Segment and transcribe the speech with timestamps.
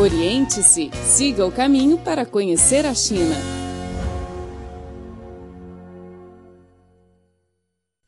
[0.00, 3.34] Oriente-se, siga o caminho para conhecer a China.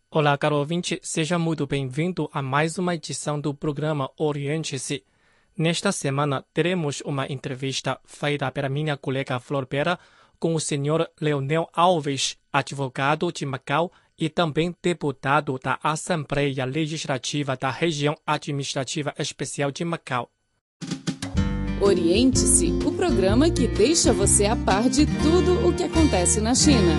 [0.08, 5.02] Olá, caro ouvinte, seja muito bem-vindo a mais uma edição do programa Oriente-se.
[5.58, 9.98] Nesta semana, teremos uma entrevista feita pela minha colega Flor Pera
[10.38, 17.68] com o senhor Leonel Alves, advogado de Macau e também deputado da Assembleia Legislativa da
[17.68, 20.30] Região Administrativa Especial de Macau.
[21.82, 26.92] Oriente-se, o programa que deixa você a par de tudo o que acontece na China.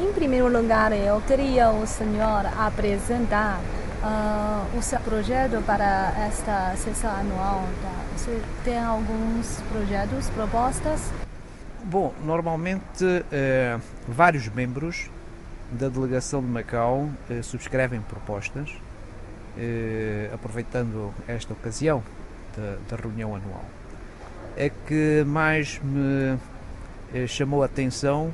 [0.00, 3.60] Em primeiro lugar, eu queria o senhor apresentar
[4.00, 7.64] uh, o seu projeto para esta sessão anual.
[7.82, 8.16] Tá?
[8.16, 11.10] Você tem alguns projetos, propostas?
[11.82, 15.10] Bom, normalmente eh, vários membros
[15.72, 18.70] da delegação de Macau eh, subscrevem propostas
[19.58, 22.02] eh, aproveitando esta ocasião
[22.88, 23.64] da, reunião anual.
[24.56, 26.38] É que mais me
[27.14, 28.32] eh, chamou a atenção,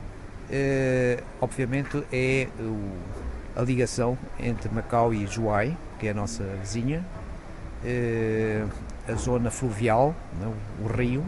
[0.50, 7.04] eh, obviamente, é o, a ligação entre Macau e Juai, que é a nossa vizinha,
[7.84, 8.64] eh,
[9.08, 11.24] a zona fluvial, né, o, o, rio,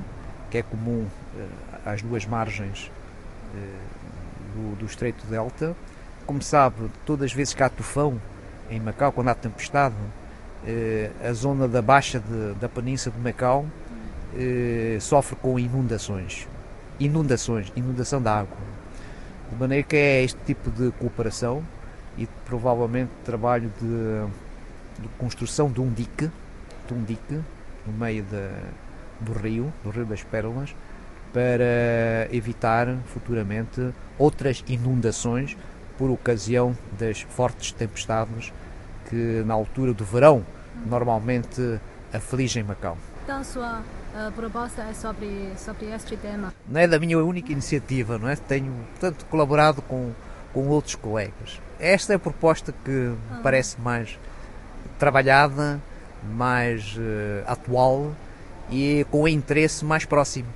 [0.51, 1.07] que é comum
[1.39, 1.47] eh,
[1.85, 2.91] às duas margens
[3.55, 3.59] eh,
[4.55, 5.77] do, do Estreito Delta.
[6.27, 8.21] Como sabe, todas as vezes que há tufão,
[8.71, 9.95] em Macau, quando há tempestade,
[10.67, 13.67] eh, a zona da baixa de, da península de Macau
[14.35, 16.49] eh, sofre com inundações.
[16.99, 18.57] Inundações, inundação da água.
[19.51, 21.63] De maneira que é este tipo de cooperação
[22.19, 26.31] e provavelmente trabalho de, de construção de um dique,
[26.89, 27.41] de um dique
[27.87, 28.25] no meio
[29.21, 30.75] do rio, do Rio das Pérolas,
[31.33, 35.57] para evitar futuramente outras inundações
[35.99, 38.53] por ocasião das fortes tempestades
[39.09, 40.45] que na altura do verão
[40.85, 41.81] normalmente
[42.13, 42.97] afligem Macau.
[43.25, 46.55] Então, sua uh, proposta é sobre, sobre este tema?
[46.69, 48.37] Não é da minha única iniciativa, não é?
[48.37, 50.13] Tenho, portanto, colaborado com,
[50.53, 51.61] com outros colegas.
[51.81, 53.41] Esta é a proposta que me ah.
[53.43, 54.19] parece mais
[54.99, 55.81] trabalhada,
[56.33, 58.13] mais uh, atual
[58.71, 60.49] e com interesse mais próximo.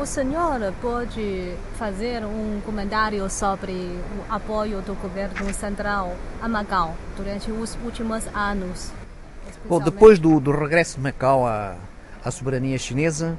[0.00, 7.50] O senhor pode fazer um comentário sobre o apoio do governo central a Macau durante
[7.50, 8.92] os últimos anos?
[9.68, 11.74] Bom, depois do, do regresso de Macau à,
[12.24, 13.36] à soberania chinesa,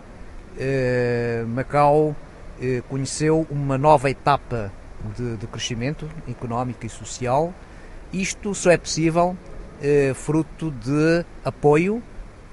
[0.57, 2.13] eh, Macau
[2.61, 4.69] eh, conheceu uma nova etapa
[5.15, 7.53] de, de, crescimento económico e social.
[8.11, 9.37] Isto só é possível
[9.81, 12.03] eh, fruto de apoio,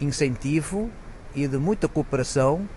[0.00, 0.88] incentivo
[1.34, 2.68] e de muita cooperação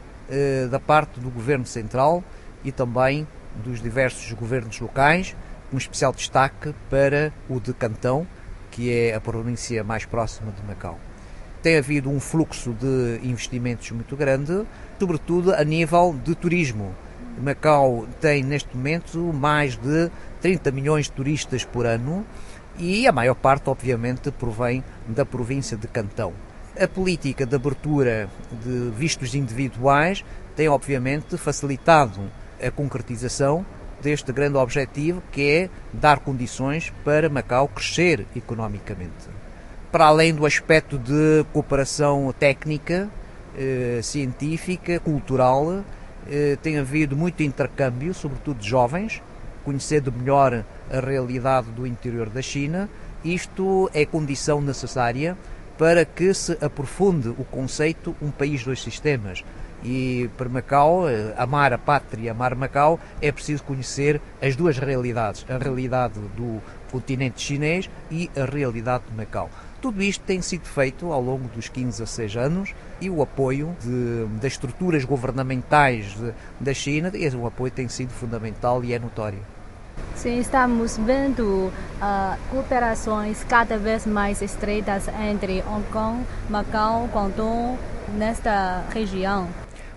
[0.69, 2.23] da parte do Governo Central
[2.63, 3.27] e também
[3.63, 5.35] dos diversos governos locais,
[5.69, 8.25] com especial destaque para o de Cantão,
[8.71, 10.99] que é a província mais próxima de Macau.
[11.61, 14.65] Tem havido um fluxo de investimentos muito grande,
[14.97, 16.95] sobretudo a nível de turismo.
[17.41, 20.09] Macau tem neste momento mais de
[20.41, 22.25] 30 milhões de turistas por ano
[22.77, 26.33] e a maior parte, obviamente, provém da província de Cantão.
[26.79, 28.29] A política de abertura
[28.63, 30.23] de vistos individuais
[30.55, 32.21] tem, obviamente, facilitado
[32.65, 33.65] a concretização
[34.01, 39.27] deste grande objetivo que é dar condições para Macau crescer economicamente.
[39.91, 43.09] Para além do aspecto de cooperação técnica,
[43.57, 45.83] eh, científica, cultural,
[46.31, 49.21] eh, tem havido muito intercâmbio, sobretudo de jovens,
[49.65, 52.89] conhecendo melhor a realidade do interior da China.
[53.21, 55.35] Isto é condição necessária
[55.79, 59.45] para que se aprofunde o conceito um país, dois sistemas.
[59.81, 65.45] E para Macau, eh, amar a pátria, amar Macau, é preciso conhecer as duas realidades,
[65.49, 69.49] a realidade do continente chinês e a realidade de Macau.
[69.81, 73.73] Tudo isto tem sido feito ao longo dos 15 a 6 anos e o apoio
[73.79, 79.39] de, das estruturas governamentais de, da China, esse, apoio tem sido fundamental e é notório.
[80.15, 81.71] Sim, estamos vendo
[82.01, 87.77] uh, cooperações cada vez mais estreitas entre Hong Kong, Macau, Guangdong,
[88.17, 89.47] nesta região.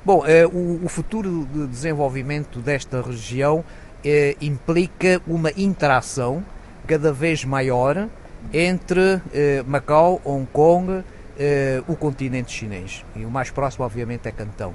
[0.04, 3.64] Bom, eh, o, o, futuro de desenvolvimento desta região
[4.04, 6.44] eh, implica uma interação
[6.88, 8.08] cada vez maior
[8.52, 11.04] entre eh, Macau, Hong Kong,
[11.38, 13.04] eh, o continente chinês.
[13.14, 14.74] E o mais próximo, obviamente, é Cantão.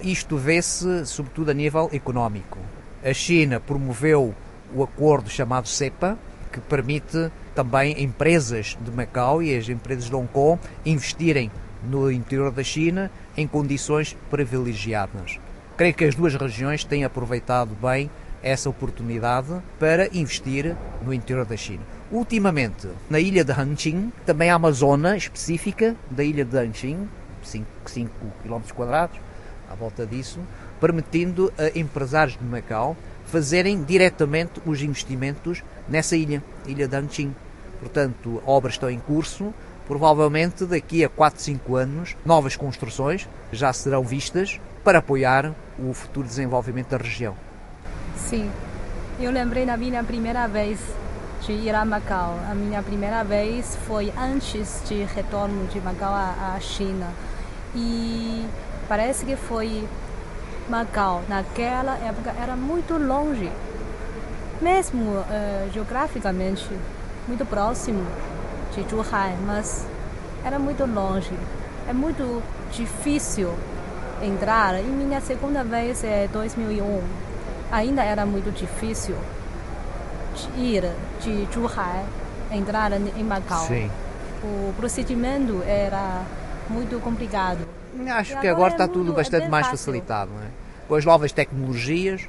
[0.00, 2.58] Isto vê-se, sobretudo, a nível económico.
[3.04, 4.34] A China promoveu
[4.74, 6.18] o acordo chamado CEPA,
[6.52, 11.50] que permite também empresas de Macau e as empresas de Hong Kong investirem
[11.88, 15.38] no interior da China em condições privilegiadas.
[15.76, 18.10] Creio que as duas regiões têm aproveitado bem
[18.42, 19.48] essa oportunidade
[19.78, 21.82] para investir no interior da China.
[22.12, 27.08] Ultimamente, na ilha de Hanqing, também há uma zona específica da ilha de Hanqing,
[27.42, 28.10] 5, 5
[28.42, 28.60] km
[29.70, 30.40] à volta disso,
[30.80, 32.96] permitindo a empresários de Macau
[33.34, 37.34] fazerem diretamente os investimentos nessa ilha, ilha de Hanqing.
[37.80, 39.52] Portanto, obras estão em curso,
[39.88, 46.28] provavelmente daqui a 4, 5 anos, novas construções já serão vistas para apoiar o futuro
[46.28, 47.34] desenvolvimento da região.
[48.16, 48.48] Sim,
[49.18, 50.78] eu lembrei da minha primeira vez
[51.44, 52.38] de ir a Macau.
[52.48, 57.10] A minha primeira vez foi antes de retorno de Macau à China.
[57.74, 58.46] E
[58.88, 59.88] parece que foi
[60.68, 63.50] Macau, naquela época, era muito longe,
[64.60, 66.68] mesmo uh, geograficamente,
[67.28, 68.04] muito próximo
[68.74, 69.86] de Zhuhai, mas
[70.44, 71.32] era muito longe.
[71.88, 73.50] É muito difícil
[74.22, 74.80] entrar.
[74.80, 77.02] E minha segunda vez é 2001.
[77.70, 79.16] Ainda era muito difícil
[80.34, 80.90] de ir
[81.20, 82.04] de Zhuhai,
[82.50, 83.66] entrar em Macau.
[83.66, 83.90] Sim.
[84.42, 86.22] O procedimento era
[86.68, 87.66] muito complicado.
[88.08, 89.78] Acho que agora, está é tudo bastante é mais fácil.
[89.78, 90.48] facilitado, não é?
[90.88, 92.28] Com as novas tecnologias,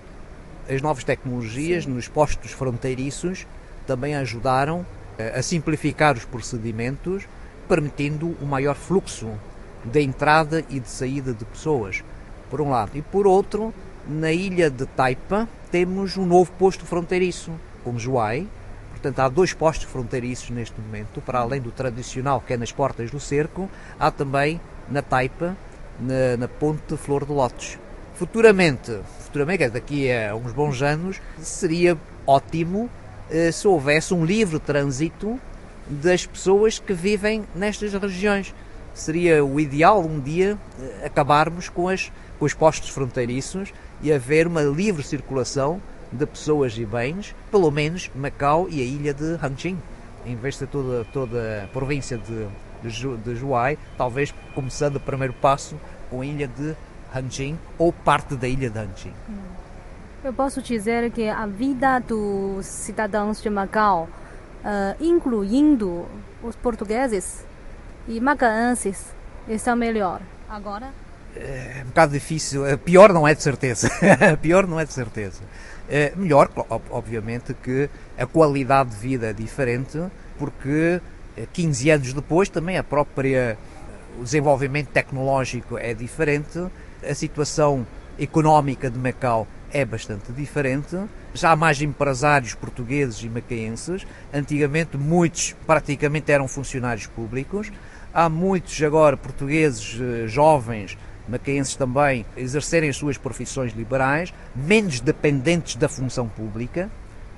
[0.69, 1.91] as novas tecnologias Sim.
[1.91, 3.45] nos postos fronteiriços
[3.85, 4.85] também ajudaram
[5.35, 7.27] a simplificar os procedimentos,
[7.67, 9.29] permitindo um maior fluxo
[9.83, 12.03] de entrada e de saída de pessoas,
[12.50, 12.91] por um lado.
[12.95, 13.73] E por outro,
[14.07, 17.51] na ilha de Taipa temos um novo posto fronteiriço,
[17.83, 18.47] com Juai.
[18.91, 23.12] Portanto, há dois postos fronteiriços neste momento, para além do tradicional que é nas portas
[23.12, 23.69] do cerco,
[24.00, 24.59] há também
[24.90, 25.56] na Taipa,
[26.00, 27.78] na, na ponte Flor de Lótus.
[28.16, 32.90] Futuramente, futuramente, daqui a uns bons anos, seria ótimo
[33.30, 35.40] eh, se houvesse um livre trânsito
[35.88, 38.54] das pessoas que vivem nestas regiões.
[38.94, 44.48] Seria o ideal um dia eh, acabarmos com, as, com os postos fronteiriços e haver
[44.48, 49.78] uma livre circulação de pessoas e bens, pelo menos Macau e a ilha de Hangqing,
[50.26, 52.48] em vez de toda, toda a província de,
[52.81, 55.80] de, de Juai, talvez começando o primeiro passo
[56.10, 56.75] com a ilha de
[57.13, 59.13] Hangqing ou parte da ilha de Hangqing.
[60.24, 64.10] Eu posso dizer que a vida dos cidadãos de Macau,
[64.63, 66.06] uh, incluindo
[66.42, 67.45] os portugueses
[68.07, 69.13] e macaenses,
[69.48, 70.89] está melhor agora?
[71.36, 72.66] É um bocado difícil.
[72.66, 73.89] É, pior não é de certeza.
[74.42, 75.42] Pior não é de certeza.
[75.89, 76.50] É melhor,
[76.89, 80.01] obviamente, que a qualidade de vida é diferente,
[80.39, 81.01] porque
[81.54, 83.58] 15 é, anos depois também a própria
[84.20, 86.66] o desenvolvimento tecnológico é diferente,
[87.04, 87.86] a situação
[88.18, 90.98] económica de Macau é bastante diferente.
[91.34, 94.08] Já há mais empresários portugueses e macaenses.
[94.34, 97.72] Antigamente, muitos praticamente eram funcionários públicos.
[98.14, 100.98] Há muitos agora portugueses eh, jovens,
[101.28, 106.90] macaenses também, exercerem as suas profissões liberais, menos dependentes da função pública,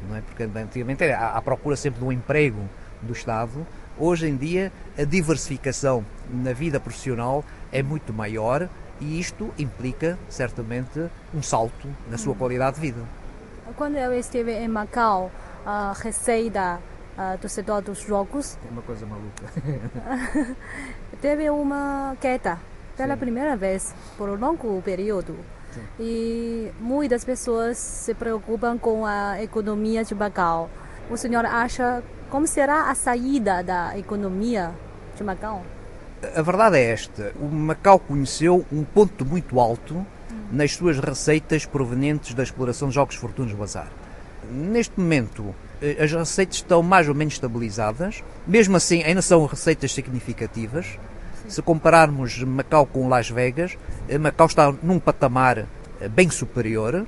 [0.08, 0.22] não é?
[0.22, 2.62] porque antigamente era à procura sempre de um emprego
[3.02, 3.66] do Estado.
[4.00, 8.70] Hoje em dia, a diversificação na vida profissional é muito maior
[9.02, 12.38] e isto implica, certamente, um salto na sua hum.
[12.38, 13.02] qualidade de vida.
[13.76, 15.32] Quando eu estive em Macau,
[15.66, 16.80] a receita
[17.42, 18.58] do setor dos jogos.
[18.66, 19.44] É uma coisa maluca.
[21.20, 22.60] teve uma queda
[22.96, 23.20] pela Sim.
[23.20, 25.36] primeira vez por um longo período.
[25.72, 25.82] Sim.
[26.00, 30.70] E muitas pessoas se preocupam com a economia de Macau.
[31.10, 34.72] O senhor acha como será a saída da economia
[35.16, 35.64] de Macau?
[36.36, 40.06] A verdade é esta: o Macau conheceu um ponto muito alto
[40.52, 43.92] nas suas receitas provenientes da exploração de jogos fortunos do azar.
[44.50, 49.92] Neste momento, eh, as receitas estão mais ou menos estabilizadas, mesmo assim, ainda são receitas
[49.92, 50.86] significativas.
[51.44, 51.50] Sim.
[51.50, 55.66] Se compararmos Macau com Las Vegas, eh, Macau está num patamar
[56.00, 57.06] eh, bem superior.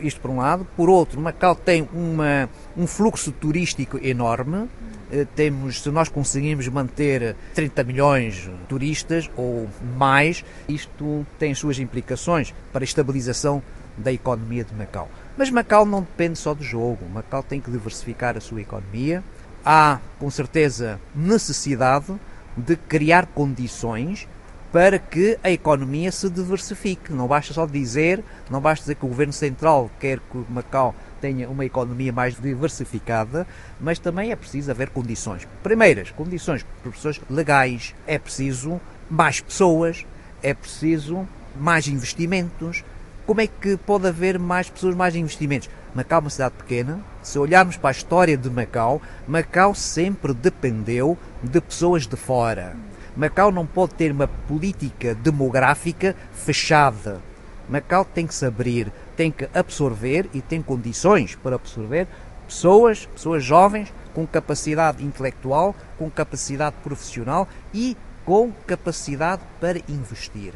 [0.00, 0.66] Isto por um lado.
[0.76, 4.68] Por outro, Macau tem uma, um fluxo turístico enorme
[5.12, 11.78] eh, temos, se nós conseguimos manter 30 milhões de turistas ou mais, isto tem suas
[11.78, 13.62] implicações para a estabilização
[13.96, 15.08] da economia de Macau.
[15.36, 19.22] Mas Macau não depende só do jogo, Macau tem que diversificar a sua economia.
[19.64, 22.14] Há, com certeza, necessidade
[22.56, 24.28] de criar condições
[24.72, 27.12] para que a economia se diversifique.
[27.12, 31.48] Não basta só dizer, não basta dizer que o governo central quer que Macau tenha
[31.48, 33.46] uma economia mais diversificada,
[33.80, 35.46] mas também é preciso haver condições.
[35.62, 40.06] Primeiras, condições professores legais, é preciso mais pessoas,
[40.42, 42.84] é preciso mais investimentos.
[43.26, 45.68] Como é que pode haver mais pessoas, mais investimentos?
[45.94, 47.00] Macau é uma cidade pequena.
[47.22, 52.76] Se olharmos para a história de Macau, Macau sempre dependeu de pessoas de fora.
[53.16, 57.20] Macau não pode ter uma política demográfica fechada.
[57.68, 62.06] Macau tem que se abrir, tem que absorver e tem condições para absorver
[62.46, 70.52] pessoas, pessoas jovens com capacidade intelectual, com capacidade profissional e com capacidade para investir.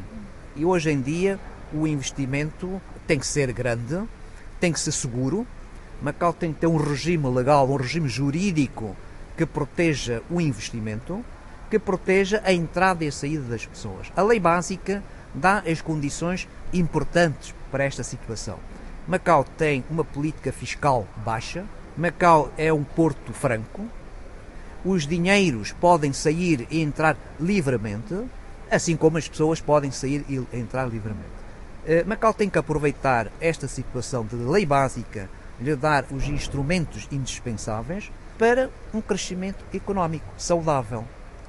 [0.56, 1.38] E hoje em dia
[1.73, 4.00] o investimento tem que ser grande,
[4.61, 5.46] tem que ser seguro.
[6.00, 8.96] Macau tem que ter um regime legal, um regime jurídico
[9.37, 11.25] que proteja o investimento,
[11.71, 14.12] que proteja a entrada e a saída das pessoas.
[14.16, 15.02] A lei básica
[15.35, 18.59] dá as condições importantes para esta situação.
[19.06, 21.64] Macau tem uma política fiscal baixa,
[21.97, 23.87] Macau é um porto franco,
[24.85, 28.14] os dinheiros podem sair e entrar livremente,
[28.71, 31.28] assim como as pessoas podem sair e entrar livremente.
[31.87, 35.28] Eh, Macau tem que aproveitar esta situação de lei básica,
[35.61, 41.04] lhe dar os instrumentos indispensáveis para um crescimento económico saudável.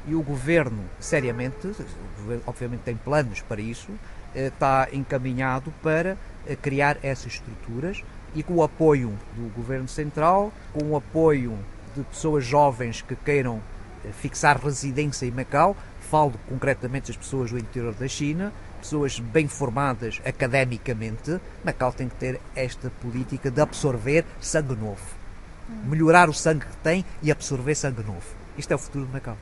[0.07, 3.89] E o governo, seriamente, o governo, obviamente tem planos para isso,
[4.35, 8.03] eh, está encaminhado para eh, criar essas estruturas
[8.35, 11.57] e com o apoio do Governo Central, com o apoio
[11.95, 13.62] de pessoas jovens que queiram
[14.03, 15.75] eh, fixar residência em Macau,
[16.12, 22.15] falo concretamente das pessoas do interior da China, pessoas bem formadas academicamente, Macau tem que
[22.15, 25.15] ter esta política de absorver sangue novo.
[25.85, 28.35] Melhorar o sangue que tem e absorver sangue novo.
[28.55, 29.38] Isto é o futuro de Macau.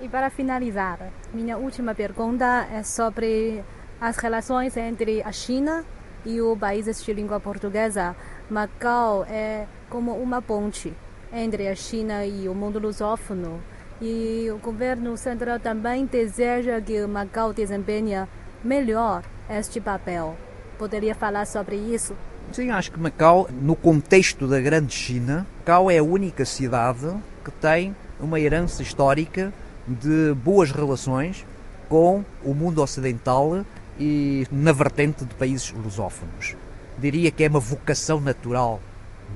[0.00, 1.00] E para finalizar,
[1.34, 3.64] minha última pergunta é sobre
[4.00, 5.84] as relações entre a China
[6.24, 8.14] e os países de língua portuguesa.
[8.48, 10.94] Macau é como uma ponte
[11.32, 13.60] entre a China e o mundo lusófono.
[14.00, 18.24] E o governo central também deseja que Macau desempenhe
[18.62, 20.36] melhor este papel.
[20.78, 22.14] Poderia falar sobre isso?
[22.52, 27.12] Sim, acho que Macau, no contexto da Grande China, Macau é a única cidade
[27.44, 29.52] que tem uma herança histórica
[29.88, 31.46] de boas relações
[31.88, 33.64] com o mundo ocidental
[33.98, 36.54] e na vertente de países lusófonos.
[36.98, 38.80] Diria que é uma vocação natural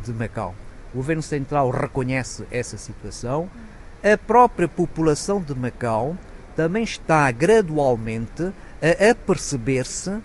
[0.05, 0.55] de Macau.
[0.93, 3.49] O governo central reconhece essa situação.
[4.03, 6.17] A própria população de Macau
[6.55, 10.19] também está gradualmente a aperceber-se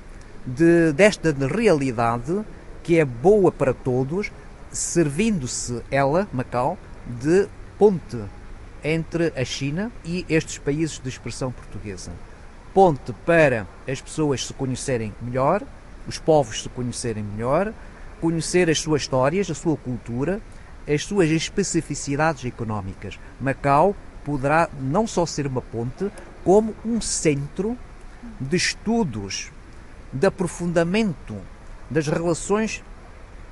[0.46, 2.44] de, desta realidade
[2.84, 4.32] que é boa para todos,
[4.72, 8.18] servindo-se ela, Macau, de ponte
[8.90, 12.14] entre a China e estes países de expressão portuguesa.
[12.74, 15.62] Ponte para as pessoas se conhecerem melhor,
[16.08, 17.74] os povos se conhecerem melhor,
[18.22, 20.40] conhecer as suas histórias, a sua cultura,
[20.88, 23.20] as suas especificidades económicas.
[23.42, 26.10] Macau poderá não só ser uma ponte,
[26.46, 27.78] como um centro
[28.40, 29.52] de estudos,
[30.14, 31.36] de aprofundamento
[31.90, 32.82] das relações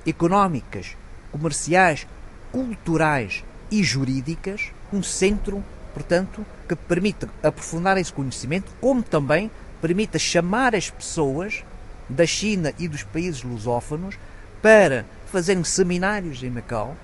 [0.07, 0.95] económicas,
[1.31, 2.07] comerciais,
[2.51, 10.75] culturais e jurídicas, um centro, portanto, que permita aprofundar esse conhecimento, como também permita chamar
[10.75, 11.63] as pessoas
[12.09, 14.17] da China e dos países lusófonos
[14.61, 16.95] para fazerem seminários em Macau,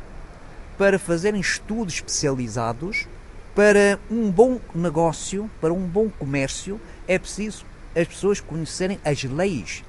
[0.78, 3.08] para fazerem estudos especializados,
[3.54, 9.84] para um bom negócio, para um bom comércio, é preciso as pessoas conhecerem as leis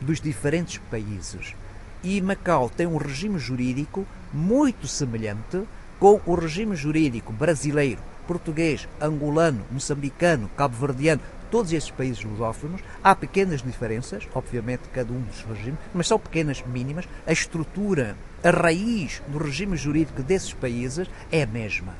[0.00, 1.54] dos diferentes países.
[2.02, 5.62] E Macau tem um regime jurídico muito semelhante
[6.02, 12.80] com o regime jurídico brasileiro, português, angolano, moçambicano, cabo-verdiano, todos esses países lusófonos.
[13.04, 17.08] Há pequenas diferenças, obviamente, cada um dos regimes, mas são pequenas, mínimas.
[17.24, 21.94] A estrutura, a raiz do regime jurídico desses países é a mesma.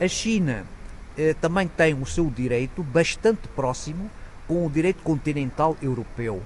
[0.00, 0.64] A China
[1.18, 4.08] eh, também tem o seu direito bastante próximo
[4.46, 6.40] com o direito continental europeu.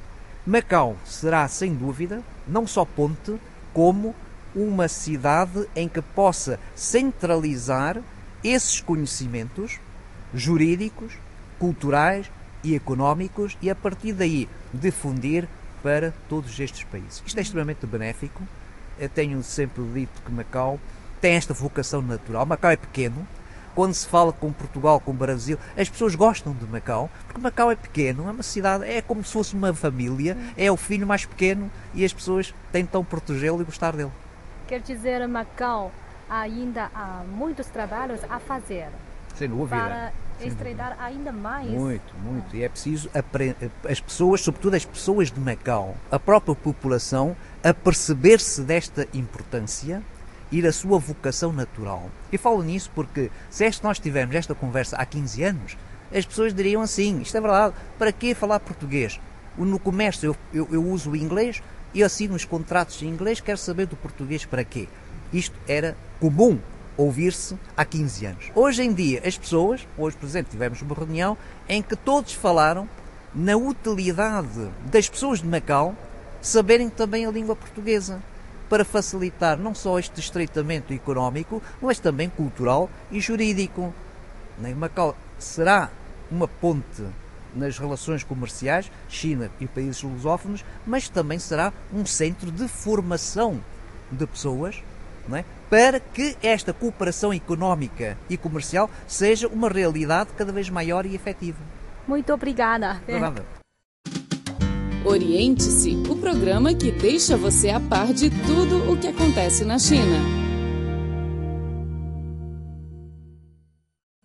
[0.47, 3.39] Macau será, sem dúvida, não só ponte,
[3.75, 4.15] como
[4.55, 8.01] uma cidade em que possa centralizar
[8.43, 9.79] esses conhecimentos
[10.35, 11.13] jurídicos,
[11.59, 12.31] culturais
[12.63, 15.49] e económicos e a partir daí difundir
[15.83, 17.23] para todos estes países.
[17.27, 18.43] Isto é extremamente benéfico.
[18.99, 20.79] Eu tenho sempre dito que Macau
[21.21, 22.45] tem esta vocação natural.
[22.45, 23.27] Macau é pequeno,
[23.75, 27.71] quando se fala com Portugal, com o Brasil, as pessoas gostam de Macau, porque Macau
[27.71, 31.25] é pequeno, é uma cidade, é como se fosse uma família, é o filho mais
[31.25, 34.13] pequeno e as pessoas tentam protegê-lo e gostar dele.
[34.71, 35.91] Quer dizer, Macau
[36.29, 38.87] ainda há muitos trabalhos a fazer.
[39.35, 39.77] Sem dúvida.
[39.77, 41.69] Para estreitar ainda mais.
[41.69, 42.55] Muito, muito.
[42.55, 43.11] E é preciso
[43.91, 50.05] as pessoas, sobretudo as pessoas de Macau, a própria população, a perceber-se desta importância
[50.53, 52.09] e da sua vocação natural.
[52.31, 55.77] E falo nisso porque se este nós tivermos esta conversa há 15 anos,
[56.15, 59.21] as pessoas diriam assim, isto é verdade, para que falar português?
[59.59, 61.61] No comércio eu, eu, eu uso o inglês
[61.93, 64.89] e assim nos contratos em inglês quero saber do português para quê?
[65.33, 66.59] Isto era comum
[66.97, 68.51] ouvir-se há 15 anos.
[68.55, 71.37] Hoje em dia, as pessoas, hoje, por exemplo, tivemos uma reunião
[71.69, 72.89] em que todos falaram
[73.35, 75.95] na utilidade das pessoas de Macau
[76.43, 78.21] saberem também a língua portuguesa,
[78.69, 83.93] para facilitar não só este estreitamento económico, mas também cultural e jurídico.
[84.77, 85.91] Macau será
[86.31, 87.05] uma ponte
[87.55, 93.61] nas relações comerciais, China e países lusófonos, mas também será um centro de formação
[94.11, 94.83] de pessoas
[95.33, 95.45] é?
[95.69, 101.59] para que esta cooperação económica e comercial seja uma realidade cada vez maior e efetiva.
[102.09, 103.01] Muito obrigada.
[103.07, 103.45] nada.
[105.05, 110.40] Oriente-se, o programa que deixa você a par de tudo o que acontece na China.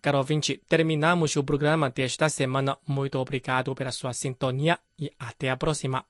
[0.06, 2.78] Caro ouvinte, terminamos o programa desta semana.
[2.86, 6.04] Muito obrigado pela sua sintonia e até a próxima.